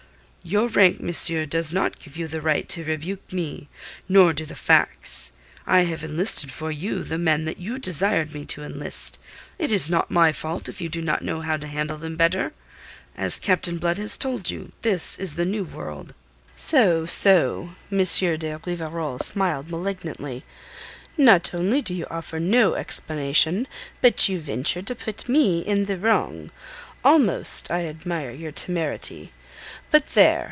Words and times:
"Your 0.43 0.69
rank, 0.69 0.99
monsieur, 0.99 1.45
does 1.45 1.71
not 1.71 1.99
give 1.99 2.17
you 2.17 2.25
the 2.25 2.41
right 2.41 2.67
to 2.69 2.83
rebuke 2.83 3.31
me; 3.31 3.69
nor 4.09 4.33
do 4.33 4.43
the 4.43 4.55
facts. 4.55 5.33
I 5.67 5.81
have 5.81 6.03
enlisted 6.03 6.51
for 6.51 6.71
you 6.71 7.03
the 7.03 7.19
men 7.19 7.45
that 7.45 7.59
you 7.59 7.77
desired 7.77 8.33
me 8.33 8.45
to 8.45 8.63
enlist. 8.63 9.19
It 9.59 9.71
is 9.71 9.87
not 9.87 10.09
my 10.09 10.31
fault 10.31 10.67
if 10.67 10.81
you 10.81 10.89
do 10.89 10.99
not 11.03 11.21
know 11.21 11.41
how 11.41 11.57
to 11.57 11.67
handle 11.67 11.97
them 11.97 12.15
better. 12.15 12.53
As 13.15 13.37
Captain 13.37 13.77
Blood 13.77 13.99
has 13.99 14.17
told 14.17 14.49
you, 14.49 14.71
this 14.81 15.19
is 15.19 15.35
the 15.35 15.45
New 15.45 15.63
World." 15.63 16.15
"So, 16.55 17.05
so!" 17.05 17.75
M. 17.91 17.99
de 17.99 18.59
Rivarol 18.65 19.19
smiled 19.19 19.69
malignantly. 19.69 20.43
"Not 21.19 21.53
only 21.53 21.83
do 21.83 21.93
you 21.93 22.07
offer 22.09 22.39
no 22.39 22.73
explanation, 22.73 23.67
but 24.01 24.27
you 24.27 24.39
venture 24.39 24.81
to 24.81 24.95
put 24.95 25.29
me 25.29 25.59
in 25.59 25.85
the 25.85 25.97
wrong. 25.97 26.49
Almost 27.05 27.69
I 27.69 27.85
admire 27.85 28.31
your 28.31 28.51
temerity. 28.51 29.33
But 29.91 30.07
there!" 30.07 30.31